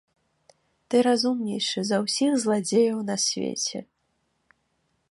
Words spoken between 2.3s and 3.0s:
зладзеяў